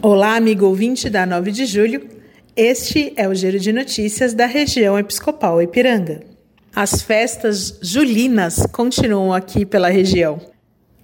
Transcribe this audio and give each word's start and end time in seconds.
Olá, 0.00 0.36
amigo 0.36 0.64
ouvinte 0.64 1.10
da 1.10 1.26
9 1.26 1.50
de 1.50 1.66
julho. 1.66 2.08
Este 2.54 3.12
é 3.16 3.26
o 3.26 3.34
Giro 3.34 3.58
de 3.58 3.72
Notícias 3.72 4.32
da 4.32 4.46
região 4.46 4.96
episcopal 4.96 5.60
Ipiranga. 5.60 6.20
As 6.72 7.02
festas 7.02 7.80
julinas 7.82 8.64
continuam 8.70 9.34
aqui 9.34 9.66
pela 9.66 9.88
região. 9.88 10.40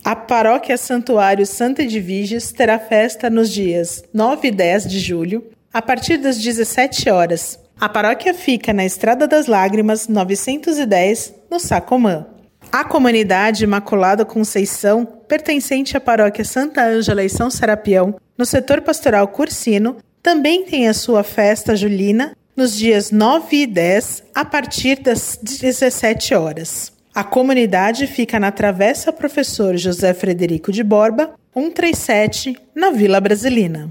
A 0.05 0.15
paróquia 0.15 0.77
Santuário 0.77 1.45
Santa 1.45 1.83
Edviges 1.83 2.53
terá 2.53 2.79
festa 2.79 3.29
nos 3.29 3.51
dias 3.51 4.05
9 4.15 4.47
e 4.47 4.51
10 4.53 4.87
de 4.89 5.01
julho, 5.01 5.45
a 5.73 5.83
partir 5.83 6.19
das 6.19 6.39
17 6.39 7.11
horas. 7.11 7.59
A 7.81 7.89
paróquia 7.89 8.33
fica 8.33 8.73
na 8.73 8.85
Estrada 8.85 9.27
das 9.27 9.49
Lágrimas, 9.49 10.07
910, 10.07 11.35
no 11.51 11.59
Sacomã. 11.59 12.27
A 12.73 12.85
comunidade 12.85 13.65
Imaculada 13.65 14.25
Conceição, 14.25 15.05
pertencente 15.05 15.97
à 15.97 16.01
paróquia 16.01 16.45
Santa 16.45 16.83
Ângela 16.85 17.23
e 17.23 17.29
São 17.29 17.51
Serapião, 17.51 18.17
no 18.37 18.45
setor 18.45 18.81
pastoral 18.81 19.29
Cursino, 19.29 19.97
também 20.23 20.65
tem 20.65 20.89
a 20.89 20.95
sua 20.95 21.23
festa 21.23 21.77
julina 21.77 22.37
nos 22.57 22.77
dias 22.77 23.11
9 23.11 23.57
e 23.57 23.67
10, 23.67 24.25
a 24.35 24.45
partir 24.45 25.01
das 25.01 25.39
17 25.43 26.35
horas. 26.35 26.93
A 27.15 27.23
comunidade 27.23 28.07
fica 28.07 28.41
na 28.41 28.51
Travessa 28.51 29.13
Professor 29.13 29.77
José 29.77 30.13
Frederico 30.15 30.73
de 30.73 30.83
Borba, 30.83 31.35
137, 31.53 32.57
na 32.75 32.91
Vila 32.91 33.21
Brasilina. 33.21 33.91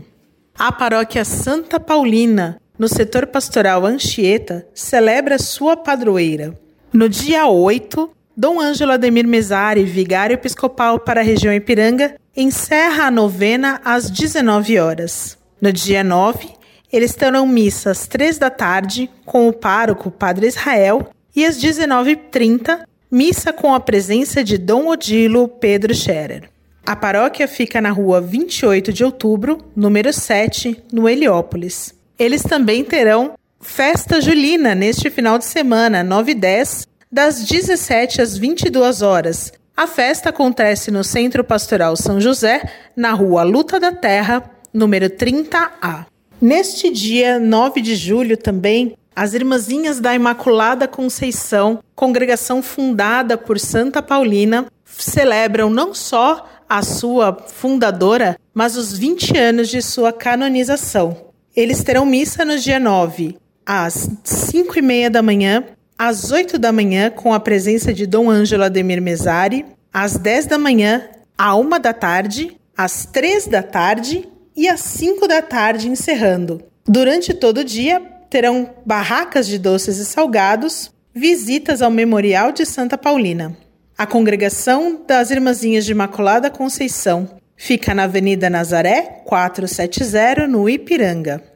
A 0.58 0.72
paróquia 0.72 1.24
Santa 1.24 1.80
Paulina, 1.80 2.60
no 2.78 2.88
setor 2.88 3.28
pastoral 3.28 3.86
Anchieta, 3.86 4.68
celebra 4.74 5.38
sua 5.40 5.78
padroeira. 5.78 6.54
No 6.92 7.08
dia 7.08 7.48
8, 7.48 8.10
Dom 8.36 8.60
Ângelo 8.60 8.92
Ademir 8.92 9.28
Mesari, 9.28 9.84
vigário 9.84 10.34
episcopal 10.34 11.00
para 11.00 11.22
a 11.22 11.24
região 11.24 11.54
Ipiranga, 11.54 12.16
encerra 12.36 13.06
a 13.06 13.12
novena 13.12 13.80
às 13.86 14.10
19 14.10 14.80
horas. 14.80 15.38
No 15.62 15.72
dia 15.72 16.04
9, 16.04 16.50
eles 16.92 17.14
terão 17.14 17.46
missa 17.46 17.92
às 17.92 18.08
3 18.08 18.40
da 18.40 18.50
tarde 18.50 19.08
com 19.24 19.48
o 19.48 19.54
pároco 19.54 20.10
Padre 20.10 20.48
Israel 20.48 21.10
e 21.36 21.46
às 21.46 21.58
19h30, 21.62 22.82
missa 23.12 23.54
com 23.54 23.72
a 23.72 23.80
presença 23.80 24.44
de 24.44 24.58
Dom 24.58 24.88
Odilo 24.88 25.48
Pedro 25.48 25.94
Scherer. 25.94 26.50
A 26.84 26.96
paróquia 26.96 27.48
fica 27.48 27.80
na 27.80 27.92
rua 27.92 28.20
28 28.20 28.92
de 28.92 29.04
outubro, 29.06 29.60
número 29.76 30.12
7, 30.12 30.84
no 30.92 31.08
Heliópolis. 31.08 31.94
Eles 32.18 32.42
também 32.42 32.84
terão 32.84 33.36
festa 33.62 34.20
julina 34.20 34.76
neste 34.76 35.10
final 35.10 35.38
de 35.38 35.46
semana, 35.46 36.04
9 36.04 36.32
e 36.32 36.36
10, 36.36 36.88
das 37.14 37.44
17 37.46 38.24
às 38.24 38.36
22 38.36 39.04
horas. 39.04 39.54
A 39.78 39.86
festa 39.86 40.30
acontece 40.30 40.90
no 40.90 41.04
Centro 41.04 41.44
Pastoral 41.44 41.96
São 41.96 42.20
José, 42.20 42.64
na 42.96 43.12
rua 43.12 43.44
Luta 43.44 43.80
da 43.80 43.92
Terra, 43.92 44.44
número 44.74 45.08
30A. 45.12 46.08
Neste 46.42 46.90
dia 46.90 47.38
9 47.38 47.82
de 47.82 47.96
julho 47.96 48.36
também, 48.36 48.96
as 49.16 49.36
Irmãzinhas 49.36 50.00
da 50.00 50.16
Imaculada 50.16 50.88
Conceição, 50.88 51.84
congregação 51.94 52.64
fundada 52.64 53.38
por 53.38 53.60
Santa 53.60 54.02
Paulina, 54.02 54.66
celebram 54.84 55.70
não 55.70 55.94
só 55.94 56.50
a 56.68 56.82
sua 56.82 57.46
fundadora, 57.48 58.40
mas 58.56 58.76
os 58.76 58.98
20 58.98 59.38
anos 59.38 59.70
de 59.70 59.84
sua 59.84 60.12
canonização. 60.12 61.16
Eles 61.56 61.84
terão 61.84 62.08
missa 62.08 62.44
no 62.44 62.58
dia 62.58 62.80
9, 62.80 63.38
às 63.64 64.10
5 64.24 64.80
e 64.80 64.82
meia 64.82 65.12
da 65.12 65.22
manhã, 65.22 65.64
às 65.98 66.32
8 66.32 66.58
da 66.58 66.72
manhã, 66.72 67.10
com 67.10 67.34
a 67.34 67.40
presença 67.40 67.94
de 67.94 68.06
Dom 68.06 68.30
Ângelo 68.30 68.64
Ademir 68.64 69.02
Mesari, 69.02 69.66
às 69.94 70.18
10 70.18 70.48
da 70.48 70.58
manhã, 70.58 71.04
à 71.38 71.56
1 71.56 71.70
da 71.80 71.94
tarde, 71.94 72.58
às 72.76 73.06
3 73.06 73.48
da 73.48 73.62
tarde 73.62 74.28
e 74.56 74.68
às 74.68 74.80
5 74.82 75.28
da 75.28 75.42
tarde, 75.42 75.90
encerrando. 75.90 76.62
Durante 76.86 77.34
todo 77.34 77.60
o 77.60 77.64
dia, 77.64 78.02
terão 78.30 78.70
barracas 78.86 79.48
de 79.48 79.58
doces 79.58 79.98
e 79.98 80.06
salgados, 80.06 80.92
visitas 81.14 81.82
ao 81.82 81.92
Memorial 81.92 82.52
de 82.52 82.66
Santa 82.66 82.98
Paulina. 82.98 83.56
A 83.96 84.08
congregação 84.08 85.02
das 85.08 85.30
Irmãzinhas 85.30 85.86
de 85.86 85.92
Imaculada 85.92 86.50
Conceição 86.50 87.30
fica 87.56 87.94
na 87.94 88.04
Avenida 88.04 88.50
Nazaré, 88.50 89.22
470, 89.24 90.48
no 90.48 90.68
Ipiranga. 90.68 91.53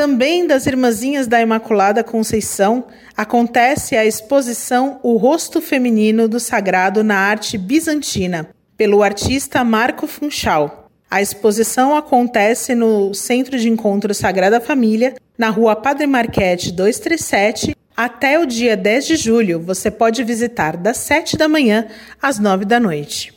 Também 0.00 0.46
das 0.46 0.64
Irmãzinhas 0.64 1.26
da 1.26 1.42
Imaculada 1.42 2.02
Conceição 2.02 2.86
acontece 3.14 3.98
a 3.98 4.06
exposição 4.06 4.98
O 5.02 5.18
Rosto 5.18 5.60
Feminino 5.60 6.26
do 6.26 6.40
Sagrado 6.40 7.04
na 7.04 7.16
Arte 7.16 7.58
Bizantina, 7.58 8.48
pelo 8.78 9.02
artista 9.02 9.62
Marco 9.62 10.06
Funchal. 10.06 10.88
A 11.10 11.20
exposição 11.20 11.94
acontece 11.94 12.74
no 12.74 13.12
Centro 13.12 13.58
de 13.58 13.68
Encontro 13.68 14.14
Sagrada 14.14 14.58
Família, 14.58 15.16
na 15.36 15.50
rua 15.50 15.76
Padre 15.76 16.06
Marquete 16.06 16.72
237, 16.72 17.76
até 17.94 18.38
o 18.38 18.46
dia 18.46 18.78
10 18.78 19.06
de 19.06 19.16
julho. 19.16 19.60
Você 19.60 19.90
pode 19.90 20.24
visitar 20.24 20.78
das 20.78 20.96
7 20.96 21.36
da 21.36 21.46
manhã 21.46 21.86
às 22.22 22.38
9 22.38 22.64
da 22.64 22.80
noite. 22.80 23.34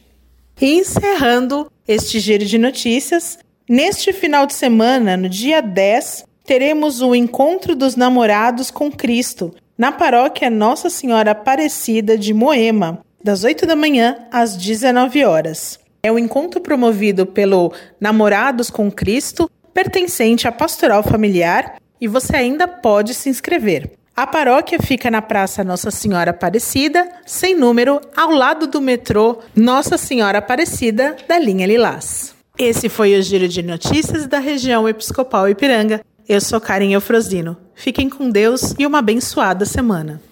Encerrando 0.62 1.70
este 1.86 2.22
giro 2.22 2.46
de 2.46 2.58
notícias, 2.58 3.38
neste 3.70 4.14
final 4.14 4.46
de 4.46 4.54
semana, 4.54 5.18
no 5.18 5.28
dia 5.28 5.62
10, 5.62 6.32
teremos 6.44 7.02
o 7.02 7.16
Encontro 7.16 7.76
dos 7.76 7.96
Namorados 7.96 8.70
com 8.70 8.92
Cristo, 8.92 9.54
na 9.78 9.92
paróquia 9.92 10.50
Nossa 10.50 10.90
Senhora 10.90 11.32
Aparecida 11.32 12.18
de 12.18 12.34
Moema, 12.34 13.00
das 13.24 13.44
8 13.44 13.66
da 13.66 13.76
manhã 13.76 14.18
às 14.32 14.56
19 14.58 15.24
horas. 15.24 15.80
É 16.04 16.12
um 16.12 16.20
encontro 16.20 16.60
promovido 16.60 17.26
pelo 17.26 17.72
Namorados 18.00 18.70
com 18.70 18.92
Cristo, 18.92 19.50
pertencente 19.74 20.48
à 20.48 20.52
Pastoral 20.52 21.02
Familiar, 21.02 21.78
e 22.00 22.08
você 22.08 22.36
ainda 22.36 22.68
pode 22.68 23.14
se 23.14 23.30
inscrever. 23.30 23.92
A 24.16 24.28
paróquia 24.28 24.78
fica 24.80 25.10
na 25.10 25.22
Praça 25.22 25.64
Nossa 25.64 25.90
Senhora 25.90 26.32
Aparecida, 26.32 27.10
sem 27.26 27.56
número, 27.56 28.00
ao 28.16 28.30
lado 28.30 28.68
do 28.68 28.80
metrô 28.80 29.40
Nossa 29.56 29.98
Senhora 29.98 30.38
Aparecida, 30.38 31.16
da 31.28 31.40
linha 31.40 31.66
Lilás. 31.66 32.36
Esse 32.60 32.90
foi 32.90 33.18
o 33.18 33.22
Giro 33.24 33.48
de 33.48 33.64
Notícias 33.64 34.28
da 34.28 34.38
região 34.38 34.88
Episcopal 34.88 35.50
Ipiranga. 35.50 36.02
Eu 36.28 36.40
sou 36.40 36.62
Karen 36.62 36.90
Eufrosino. 36.90 37.58
Fiquem 37.76 38.10
com 38.10 38.30
Deus 38.30 38.74
e 38.80 38.86
uma 38.88 39.00
abençoada 39.00 39.66
semana. 39.66 40.22